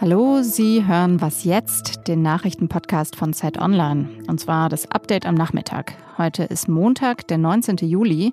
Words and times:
Hallo, 0.00 0.42
Sie 0.42 0.84
hören 0.84 1.20
Was 1.20 1.44
jetzt, 1.44 2.08
den 2.08 2.20
Nachrichtenpodcast 2.20 3.14
von 3.14 3.32
Zeit 3.32 3.60
Online. 3.60 4.08
Und 4.26 4.40
zwar 4.40 4.68
das 4.68 4.90
Update 4.90 5.24
am 5.24 5.36
Nachmittag. 5.36 5.92
Heute 6.18 6.42
ist 6.42 6.68
Montag, 6.68 7.28
der 7.28 7.38
19. 7.38 7.76
Juli. 7.76 8.32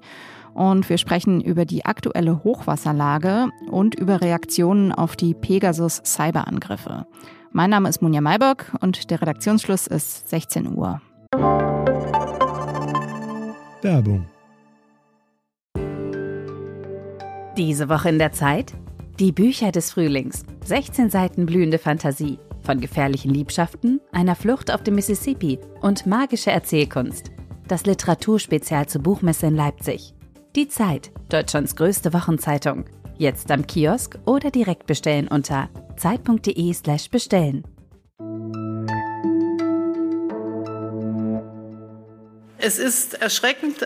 Und 0.56 0.90
wir 0.90 0.98
sprechen 0.98 1.40
über 1.40 1.66
die 1.66 1.86
aktuelle 1.86 2.44
Hochwasserlage 2.44 3.50
und 3.70 3.94
über 3.94 4.22
Reaktionen 4.22 4.92
auf 4.92 5.16
die 5.16 5.36
Pegasus-Cyberangriffe. 5.36 7.06
Mein 7.52 7.70
Name 7.70 7.90
ist 7.90 8.02
Munja 8.02 8.22
Maybock 8.22 8.72
und 8.82 9.12
der 9.12 9.22
Redaktionsschluss 9.22 9.86
ist 9.86 10.28
16 10.30 10.76
Uhr. 10.76 11.00
Werbung. 13.84 14.33
Diese 17.58 17.88
Woche 17.88 18.10
in 18.10 18.18
der 18.18 18.32
Zeit? 18.32 18.74
Die 19.20 19.32
Bücher 19.32 19.72
des 19.72 19.92
Frühlings. 19.92 20.44
16 20.66 21.12
Seiten 21.12 21.46
blühende 21.46 21.78
Fantasie. 21.78 22.40
Von 22.64 22.80
gefährlichen 22.80 23.32
Liebschaften, 23.32 24.02
einer 24.12 24.36
Flucht 24.36 24.74
auf 24.74 24.82
dem 24.82 24.96
Mississippi 24.96 25.60
und 25.82 26.08
magische 26.08 26.50
Erzählkunst. 26.50 27.30
Das 27.68 27.86
Literaturspezial 27.86 28.88
zur 28.88 29.04
Buchmesse 29.04 29.46
in 29.46 29.56
Leipzig. 29.56 30.16
Die 30.56 30.68
Zeit, 30.68 31.12
Deutschlands 31.30 31.76
größte 31.76 32.12
Wochenzeitung. 32.12 32.86
Jetzt 33.20 33.52
am 33.52 33.68
Kiosk 33.68 34.18
oder 34.26 34.50
direkt 34.50 34.88
bestellen 34.88 35.28
unter 35.28 35.70
zeit.de/slash 35.96 37.12
bestellen. 37.12 37.64
Es 42.58 42.80
ist 42.80 43.22
erschreckend, 43.22 43.86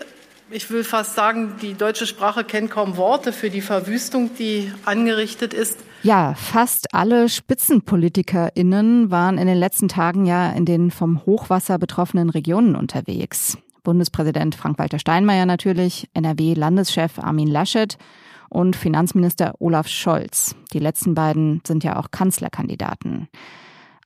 ich 0.50 0.70
will 0.70 0.84
fast 0.84 1.14
sagen, 1.14 1.54
die 1.60 1.74
deutsche 1.74 2.06
Sprache 2.06 2.44
kennt 2.44 2.70
kaum 2.70 2.96
Worte 2.96 3.32
für 3.32 3.50
die 3.50 3.60
Verwüstung, 3.60 4.30
die 4.38 4.72
angerichtet 4.84 5.52
ist. 5.54 5.78
Ja, 6.02 6.34
fast 6.34 6.94
alle 6.94 7.28
SpitzenpolitikerInnen 7.28 9.10
waren 9.10 9.38
in 9.38 9.46
den 9.46 9.58
letzten 9.58 9.88
Tagen 9.88 10.26
ja 10.26 10.50
in 10.50 10.64
den 10.64 10.90
vom 10.90 11.24
Hochwasser 11.26 11.78
betroffenen 11.78 12.30
Regionen 12.30 12.76
unterwegs. 12.76 13.58
Bundespräsident 13.82 14.54
Frank-Walter 14.54 14.98
Steinmeier 14.98 15.46
natürlich, 15.46 16.08
NRW-Landeschef 16.14 17.18
Armin 17.18 17.48
Laschet 17.48 17.96
und 18.48 18.76
Finanzminister 18.76 19.54
Olaf 19.58 19.88
Scholz. 19.88 20.54
Die 20.72 20.78
letzten 20.78 21.14
beiden 21.14 21.62
sind 21.66 21.84
ja 21.84 21.96
auch 21.96 22.10
Kanzlerkandidaten. 22.10 23.28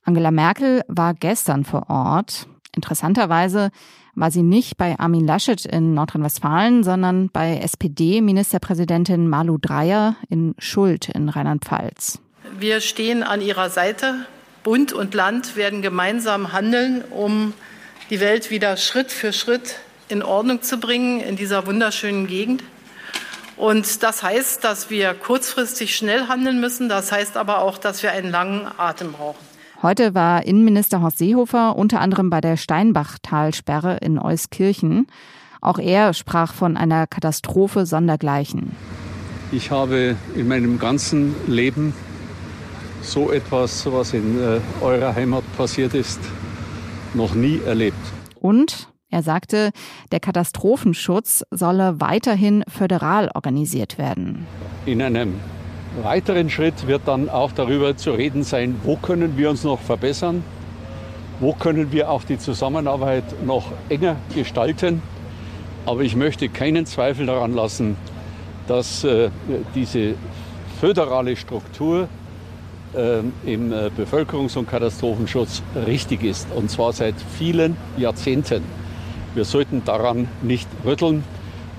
Angela 0.03 0.31
Merkel 0.31 0.81
war 0.87 1.13
gestern 1.13 1.63
vor 1.63 1.89
Ort. 1.89 2.47
Interessanterweise 2.75 3.71
war 4.15 4.31
sie 4.31 4.43
nicht 4.43 4.77
bei 4.77 4.97
Armin 4.99 5.25
Laschet 5.25 5.65
in 5.65 5.93
Nordrhein-Westfalen, 5.93 6.83
sondern 6.83 7.29
bei 7.29 7.57
SPD-Ministerpräsidentin 7.57 9.27
Malu 9.27 9.57
Dreyer 9.59 10.15
in 10.29 10.55
Schuld 10.59 11.09
in 11.09 11.29
Rheinland-Pfalz. 11.29 12.19
Wir 12.59 12.81
stehen 12.81 13.23
an 13.23 13.41
ihrer 13.41 13.69
Seite. 13.69 14.25
Bund 14.63 14.93
und 14.93 15.13
Land 15.13 15.55
werden 15.55 15.81
gemeinsam 15.81 16.53
handeln, 16.53 17.03
um 17.09 17.53
die 18.09 18.19
Welt 18.19 18.49
wieder 18.51 18.77
Schritt 18.77 19.11
für 19.11 19.33
Schritt 19.33 19.79
in 20.09 20.21
Ordnung 20.23 20.61
zu 20.61 20.79
bringen 20.79 21.19
in 21.19 21.35
dieser 21.35 21.65
wunderschönen 21.65 22.27
Gegend. 22.27 22.63
Und 23.57 24.03
das 24.03 24.23
heißt, 24.23 24.63
dass 24.63 24.89
wir 24.89 25.13
kurzfristig 25.13 25.95
schnell 25.95 26.27
handeln 26.27 26.59
müssen. 26.59 26.89
Das 26.89 27.11
heißt 27.11 27.37
aber 27.37 27.61
auch, 27.61 27.77
dass 27.77 28.03
wir 28.03 28.11
einen 28.11 28.31
langen 28.31 28.67
Atem 28.77 29.13
brauchen. 29.13 29.52
Heute 29.83 30.15
war 30.15 30.45
Innenminister 30.45 31.01
Horst 31.01 31.17
Seehofer 31.17 31.75
unter 31.75 31.99
anderem 31.99 32.29
bei 32.29 32.39
der 32.39 32.55
Steinbachtalsperre 32.55 33.97
in 33.97 34.17
Euskirchen. 34.17 35.07
Auch 35.59 35.77
er 35.77 36.13
sprach 36.13 36.53
von 36.53 36.77
einer 36.77 37.05
Katastrophe 37.05 37.85
sondergleichen. 37.85 38.77
Ich 39.51 39.71
habe 39.71 40.15
in 40.37 40.47
meinem 40.47 40.79
ganzen 40.79 41.35
Leben 41.47 41.93
so 43.01 43.29
etwas, 43.29 43.85
was 43.91 44.13
in 44.13 44.39
äh, 44.39 44.61
eurer 44.81 45.15
Heimat 45.15 45.43
passiert 45.57 45.93
ist, 45.93 46.21
noch 47.13 47.35
nie 47.35 47.59
erlebt. 47.65 47.97
Und 48.39 48.87
er 49.09 49.21
sagte, 49.21 49.71
der 50.13 50.21
Katastrophenschutz 50.21 51.43
solle 51.51 51.99
weiterhin 51.99 52.63
föderal 52.69 53.29
organisiert 53.35 53.97
werden. 53.97 54.47
In 54.85 55.01
einem 55.01 55.33
weiteren 56.01 56.49
Schritt 56.49 56.87
wird 56.87 57.03
dann 57.05 57.29
auch 57.29 57.51
darüber 57.51 57.95
zu 57.95 58.11
reden 58.11 58.43
sein, 58.43 58.79
wo 58.83 58.95
können 58.95 59.37
wir 59.37 59.49
uns 59.49 59.63
noch 59.63 59.79
verbessern, 59.79 60.43
wo 61.39 61.53
können 61.53 61.91
wir 61.91 62.09
auch 62.09 62.23
die 62.23 62.37
Zusammenarbeit 62.37 63.23
noch 63.45 63.71
enger 63.89 64.15
gestalten. 64.33 65.01
Aber 65.85 66.01
ich 66.01 66.15
möchte 66.15 66.49
keinen 66.49 66.85
Zweifel 66.85 67.25
daran 67.25 67.53
lassen, 67.53 67.97
dass 68.67 69.03
äh, 69.03 69.29
diese 69.75 70.15
föderale 70.79 71.35
Struktur 71.35 72.07
äh, 72.95 73.19
im 73.45 73.71
Bevölkerungs- 73.71 74.57
und 74.57 74.69
Katastrophenschutz 74.69 75.61
richtig 75.85 76.23
ist, 76.23 76.47
und 76.55 76.71
zwar 76.71 76.93
seit 76.93 77.15
vielen 77.37 77.75
Jahrzehnten. 77.97 78.63
Wir 79.35 79.45
sollten 79.45 79.83
daran 79.83 80.27
nicht 80.41 80.67
rütteln. 80.85 81.23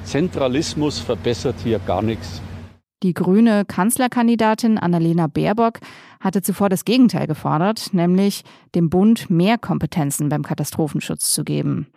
Zentralismus 0.05 0.99
verbessert 0.99 1.55
hier 1.63 1.79
gar 1.79 2.03
nichts. 2.03 2.43
Die 3.05 3.13
grüne 3.13 3.67
Kanzlerkandidatin 3.67 4.79
Annalena 4.79 5.27
Baerbock 5.27 5.81
hatte 6.21 6.41
zuvor 6.41 6.71
das 6.71 6.87
Gegenteil 6.87 7.27
gefordert, 7.27 7.91
nämlich 7.93 8.45
dem 8.75 8.89
Bund 8.89 9.29
mehr 9.29 9.59
Kompetenzen 9.59 10.31
beim 10.31 10.43
Katastrophenschutz 10.43 11.31
zu 11.31 11.45
geben. 11.45 11.89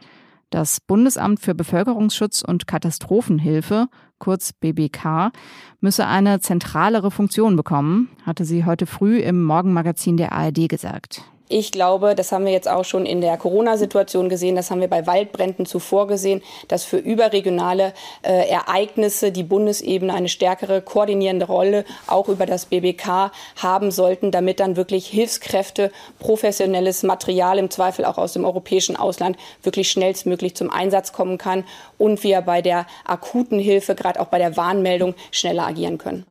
Das 0.50 0.82
Bundesamt 0.82 1.40
für 1.40 1.56
Bevölkerungsschutz 1.56 2.42
und 2.42 2.68
Katastrophenhilfe, 2.68 3.88
kurz 4.20 4.52
BBK, 4.52 5.32
müsse 5.80 6.06
eine 6.08 6.42
zentralere 6.42 7.10
Funktion 7.10 7.56
bekommen, 7.56 8.10
hatte 8.26 8.44
sie 8.44 8.66
heute 8.66 8.86
früh 8.86 9.20
im 9.20 9.46
Morgenmagazin 9.46 10.18
der 10.18 10.34
ARD 10.34 10.68
gesagt. 10.68 11.24
Ich 11.50 11.72
glaube, 11.72 12.14
das 12.14 12.34
haben 12.34 12.44
wir 12.44 12.52
jetzt 12.52 12.68
auch 12.68 12.84
schon 12.84 13.06
in 13.06 13.22
der 13.22 13.38
Corona-Situation 13.38 14.28
gesehen, 14.28 14.58
das 14.58 14.70
haben 14.70 14.82
wir 14.82 14.90
bei 14.90 15.08
Waldbränden 15.08 15.66
zuvor 15.66 16.06
gesehen, 16.08 16.44
dass 16.68 16.84
für 16.84 16.98
überregionale 16.98 17.94
äh, 18.22 18.50
Ereignisse 18.50 19.32
die 19.32 19.44
Bundesebene 19.44 20.14
eine 20.14 20.28
stärkere 20.28 20.82
koordinierende 20.82 21.46
Rolle 21.46 21.86
auch 22.06 22.28
über 22.28 22.46
das 22.46 22.66
BBK 22.66 23.32
haben 23.56 23.92
sollten, 23.92 24.32
damit 24.32 24.60
dann 24.60 24.76
wirklich 24.76 25.08
Hilfskräfte, 25.08 25.92
professionelles 26.20 27.04
Material 27.04 27.60
im 27.60 27.70
Zweifel 27.70 28.04
auch 28.04 28.18
aus 28.18 28.34
dem 28.34 28.44
europäischen 28.44 28.98
Ausland 28.98 29.38
wirklich 29.64 29.90
schnellstmöglich 29.90 30.54
zum 30.54 30.70
Einsatz 30.70 31.14
kommen 31.14 31.38
kann 31.38 31.64
und 31.98 32.24
wir 32.24 32.42
bei 32.42 32.62
der 32.62 32.88
akuten 33.06 33.60
Hilfe, 33.60 33.96
gerade 33.96 34.20
auch 34.20 34.28
bei 34.28 34.38
der 34.38 34.58
Warnmeldung, 34.58 35.16
schneller 35.32 35.66
agieren 35.66 35.98
können. 35.98 36.26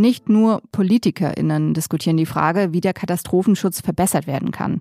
Nicht 0.00 0.30
nur 0.30 0.62
PolitikerInnen 0.72 1.74
diskutieren 1.74 2.16
die 2.16 2.24
Frage, 2.24 2.72
wie 2.72 2.80
der 2.80 2.94
Katastrophenschutz 2.94 3.82
verbessert 3.82 4.26
werden 4.26 4.50
kann, 4.50 4.80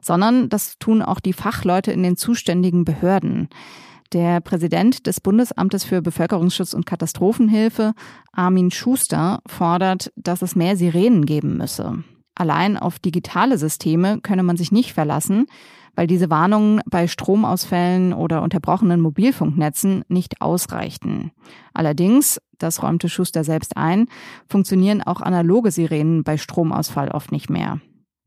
sondern 0.00 0.48
das 0.48 0.78
tun 0.78 1.02
auch 1.02 1.18
die 1.18 1.32
Fachleute 1.32 1.90
in 1.90 2.04
den 2.04 2.16
zuständigen 2.16 2.84
Behörden. 2.84 3.48
Der 4.12 4.40
Präsident 4.40 5.08
des 5.08 5.20
Bundesamtes 5.20 5.82
für 5.82 6.02
Bevölkerungsschutz 6.02 6.72
und 6.72 6.86
Katastrophenhilfe, 6.86 7.94
Armin 8.30 8.70
Schuster, 8.70 9.42
fordert, 9.44 10.12
dass 10.14 10.40
es 10.40 10.54
mehr 10.54 10.76
Sirenen 10.76 11.26
geben 11.26 11.56
müsse. 11.56 12.04
Allein 12.36 12.76
auf 12.76 13.00
digitale 13.00 13.58
Systeme 13.58 14.20
könne 14.20 14.44
man 14.44 14.56
sich 14.56 14.70
nicht 14.70 14.92
verlassen, 14.92 15.46
weil 15.94 16.06
diese 16.06 16.30
Warnungen 16.30 16.80
bei 16.86 17.06
Stromausfällen 17.06 18.12
oder 18.12 18.42
unterbrochenen 18.42 19.00
Mobilfunknetzen 19.00 20.04
nicht 20.08 20.40
ausreichten. 20.40 21.32
Allerdings, 21.74 22.40
das 22.58 22.82
räumte 22.82 23.08
Schuster 23.08 23.44
selbst 23.44 23.76
ein, 23.76 24.06
funktionieren 24.48 25.02
auch 25.02 25.20
analoge 25.20 25.70
Sirenen 25.70 26.24
bei 26.24 26.36
Stromausfall 26.36 27.08
oft 27.10 27.32
nicht 27.32 27.50
mehr. 27.50 27.80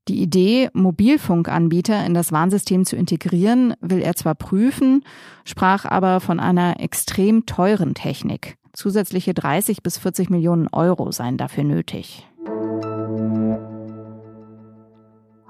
Die 0.09 0.21
Idee, 0.21 0.69
Mobilfunkanbieter 0.73 2.05
in 2.05 2.13
das 2.13 2.33
Warnsystem 2.33 2.83
zu 2.83 2.97
integrieren, 2.97 3.73
will 3.79 4.01
er 4.01 4.15
zwar 4.15 4.35
prüfen, 4.35 5.05
sprach 5.45 5.85
aber 5.85 6.19
von 6.19 6.41
einer 6.41 6.81
extrem 6.81 7.45
teuren 7.45 7.93
Technik. 7.93 8.57
Zusätzliche 8.73 9.33
30 9.33 9.81
bis 9.81 9.97
40 9.97 10.29
Millionen 10.29 10.67
Euro 10.67 11.11
seien 11.11 11.37
dafür 11.37 11.63
nötig. 11.63 12.27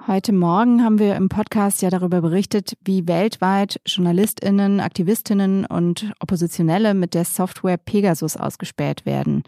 Heute 0.05 0.33
Morgen 0.33 0.83
haben 0.83 0.99
wir 0.99 1.15
im 1.15 1.29
Podcast 1.29 1.81
ja 1.81 1.89
darüber 1.89 2.19
berichtet, 2.19 2.73
wie 2.83 3.07
weltweit 3.07 3.79
Journalistinnen, 3.85 4.81
Aktivistinnen 4.81 5.65
und 5.65 6.11
Oppositionelle 6.19 6.93
mit 6.93 7.13
der 7.13 7.23
Software 7.23 7.77
Pegasus 7.77 8.35
ausgespäht 8.35 9.05
werden. 9.05 9.43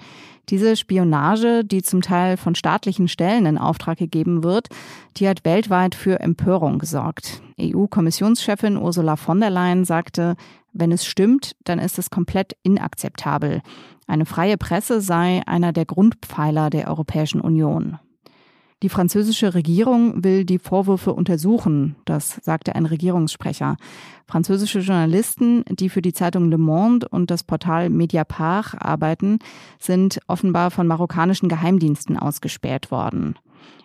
Diese 0.47 0.77
Spionage, 0.77 1.65
die 1.65 1.81
zum 1.81 2.01
Teil 2.01 2.37
von 2.37 2.55
staatlichen 2.55 3.09
Stellen 3.09 3.45
in 3.45 3.57
Auftrag 3.57 3.97
gegeben 3.97 4.45
wird, 4.45 4.69
die 5.17 5.27
hat 5.27 5.43
weltweit 5.43 5.93
für 5.93 6.21
Empörung 6.21 6.79
gesorgt. 6.79 7.41
EU-Kommissionschefin 7.59 8.77
Ursula 8.77 9.17
von 9.17 9.41
der 9.41 9.49
Leyen 9.49 9.83
sagte, 9.83 10.37
wenn 10.71 10.93
es 10.93 11.05
stimmt, 11.05 11.57
dann 11.65 11.79
ist 11.79 11.99
es 11.99 12.09
komplett 12.09 12.55
inakzeptabel. 12.63 13.61
Eine 14.07 14.25
freie 14.25 14.57
Presse 14.57 15.01
sei 15.01 15.41
einer 15.47 15.73
der 15.73 15.85
Grundpfeiler 15.85 16.69
der 16.69 16.87
Europäischen 16.87 17.41
Union. 17.41 17.99
Die 18.83 18.89
französische 18.89 19.53
Regierung 19.53 20.23
will 20.23 20.43
die 20.43 20.59
Vorwürfe 20.59 21.13
untersuchen, 21.13 21.95
das 22.03 22.41
sagte 22.43 22.75
ein 22.75 22.85
Regierungssprecher. 22.85 23.77
Französische 24.27 24.79
Journalisten, 24.79 25.63
die 25.69 25.87
für 25.87 26.01
die 26.01 26.13
Zeitung 26.13 26.49
Le 26.49 26.57
Monde 26.57 27.07
und 27.07 27.31
das 27.31 27.43
Portal 27.43 27.89
Mediapart 27.89 28.75
arbeiten, 28.79 29.39
sind 29.79 30.19
offenbar 30.27 30.71
von 30.71 30.87
marokkanischen 30.87 31.47
Geheimdiensten 31.47 32.17
ausgespäht 32.17 32.91
worden. 32.91 33.35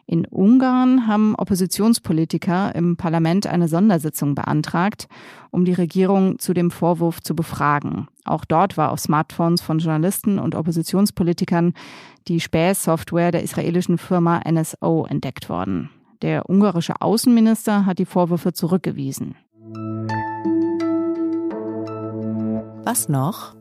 In 0.07 0.27
Ungarn 0.27 1.07
haben 1.07 1.37
Oppositionspolitiker 1.37 2.75
im 2.75 2.97
Parlament 2.97 3.47
eine 3.47 3.69
Sondersitzung 3.69 4.35
beantragt, 4.35 5.07
um 5.51 5.65
die 5.65 5.73
Regierung 5.73 6.41
zu 6.41 6.53
dem 6.53 6.73
Vorwurf 6.73 7.23
zu 7.23 7.37
befragen. 7.37 8.09
Auch 8.25 8.45
dort 8.45 8.77
war 8.77 8.91
auf 8.91 8.99
Smartphones 8.99 9.61
von 9.61 9.79
Journalisten 9.79 10.41
und 10.41 10.57
Oppositionspolitikern 10.57 11.75
die 12.27 12.41
Spähsoftware 12.41 13.31
der 13.31 13.45
israelischen 13.45 13.99
Firma 13.99 14.41
NSO 14.51 15.07
entdeckt 15.09 15.49
worden. 15.49 15.91
Der 16.23 16.51
ungarische 16.51 17.01
Außenminister 17.01 17.87
hat 17.87 17.99
die 17.99 18.05
Vorwürfe 18.05 18.53
zurückgewiesen. 18.53 19.37
Was 22.85 23.09
noch? 23.09 23.55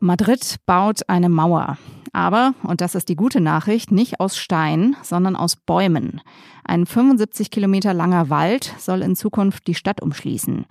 Madrid 0.00 0.56
baut 0.66 1.08
eine 1.08 1.28
Mauer. 1.28 1.78
Aber, 2.16 2.54
und 2.62 2.80
das 2.80 2.94
ist 2.94 3.10
die 3.10 3.14
gute 3.14 3.42
Nachricht, 3.42 3.92
nicht 3.92 4.20
aus 4.20 4.38
Stein, 4.38 4.96
sondern 5.02 5.36
aus 5.36 5.54
Bäumen. 5.54 6.22
Ein 6.64 6.86
75 6.86 7.50
Kilometer 7.50 7.92
langer 7.92 8.30
Wald 8.30 8.72
soll 8.78 9.02
in 9.02 9.16
Zukunft 9.16 9.66
die 9.66 9.74
Stadt 9.74 10.00
umschließen. 10.00 10.64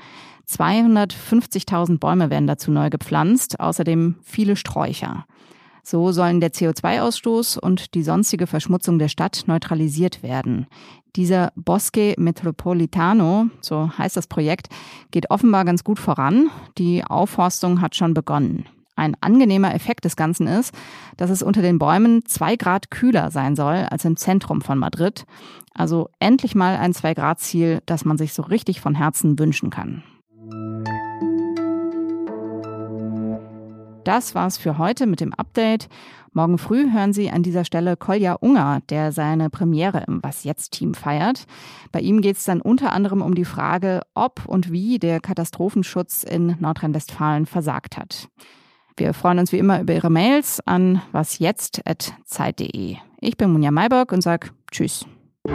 250.000 0.50 2.00
Bäume 2.00 2.32
werden 2.32 2.48
dazu 2.48 2.72
neu 2.72 2.90
gepflanzt, 2.90 3.60
außerdem 3.60 4.16
viele 4.24 4.56
Sträucher. 4.56 5.28
So 5.84 6.12
sollen 6.12 6.42
der 6.42 6.52
CO2-Ausstoß 6.52 7.60
und 7.60 7.94
die 7.94 8.02
sonstige 8.02 8.48
Verschmutzung 8.48 8.98
der 8.98 9.10
Stadt 9.10 9.44
neutralisiert 9.46 10.24
werden. 10.24 10.66
Dieser 11.16 11.52
Bosque 11.56 12.16
Metropolitano, 12.18 13.50
so 13.62 13.92
heißt 13.96 14.18
das 14.18 14.26
Projekt, 14.26 14.70
geht 15.12 15.30
offenbar 15.30 15.64
ganz 15.64 15.84
gut 15.84 16.00
voran. 16.00 16.50
Die 16.80 17.04
Aufforstung 17.04 17.82
hat 17.82 17.96
schon 17.96 18.16
begonnen. 18.16 18.66
Ein 18.96 19.16
angenehmer 19.20 19.74
Effekt 19.76 20.06
des 20.06 20.16
Ganzen 20.16 20.48
ist, 20.48 20.74
dass 21.18 21.30
es 21.30 21.44
unter 21.44 21.62
den 21.62 21.80
Bäumen 21.80 22.26
zwei 22.26 22.56
Grad 22.56 22.92
kühler 22.92 23.30
sein 23.30 23.56
soll 23.56 23.86
als 23.90 24.06
im 24.06 24.16
Zentrum 24.16 24.62
von 24.62 24.78
Madrid. 24.78 25.26
Also 25.74 26.10
endlich 26.20 26.56
mal 26.56 26.78
ein 26.78 26.94
Zwei-Grad-Ziel, 26.94 27.82
das 27.86 28.06
man 28.06 28.18
sich 28.18 28.34
so 28.34 28.44
richtig 28.44 28.80
von 28.80 28.96
Herzen 28.96 29.38
wünschen 29.38 29.70
kann. 29.70 30.04
Das 34.06 34.36
war's 34.36 34.58
für 34.58 34.78
heute 34.78 35.08
mit 35.08 35.20
dem 35.20 35.34
Update. 35.34 35.90
Morgen 36.32 36.58
früh 36.58 36.92
hören 36.92 37.12
Sie 37.12 37.32
an 37.32 37.44
dieser 37.44 37.66
Stelle 37.66 37.98
Kolja 37.98 38.34
Unger, 38.34 38.82
der 38.90 39.12
seine 39.12 39.50
Premiere 39.50 40.04
im 40.08 40.22
Was 40.22 40.44
jetzt 40.44 40.74
Team 40.74 40.94
feiert. 40.94 41.46
Bei 41.92 42.02
ihm 42.02 42.22
geht 42.22 42.38
es 42.38 42.44
dann 42.44 42.62
unter 42.62 42.92
anderem 42.92 43.22
um 43.22 43.36
die 43.36 43.46
Frage, 43.46 44.02
ob 44.14 44.46
und 44.46 44.72
wie 44.72 45.00
der 45.00 45.20
Katastrophenschutz 45.20 46.24
in 46.24 46.56
Nordrhein-Westfalen 46.60 47.46
versagt 47.48 47.98
hat. 47.98 48.30
Wir 48.98 49.14
freuen 49.14 49.40
uns 49.40 49.52
wie 49.52 49.60
immer 49.60 49.82
über 49.82 49.94
Ihre 49.94 50.10
Mails 50.10 50.66
an 50.66 51.02
wasjetzt.zeit.de. 51.12 52.96
Ich 53.20 53.36
bin 53.36 53.52
Munja 53.52 53.70
Mayberg 53.70 54.14
und 54.14 54.22
sage 54.22 54.52
Tschüss. 54.72 55.06
So, 55.44 55.52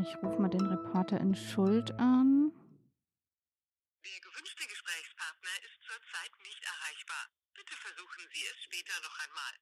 ich 0.00 0.16
rufe 0.22 0.40
mal 0.40 0.48
den 0.48 0.64
Reporter 0.64 1.20
in 1.20 1.34
Schuld 1.34 1.92
an. 1.98 2.50
Der 4.04 4.20
gewünschte 4.24 4.64
Gesprächspartner 4.66 5.54
ist 5.68 5.82
zurzeit 5.84 6.32
nicht 6.40 6.64
erreichbar. 6.64 7.28
Bitte 7.52 7.74
versuchen 7.76 8.24
Sie 8.32 8.40
es 8.48 8.56
später 8.64 8.96
noch 9.04 9.18
einmal. 9.20 9.54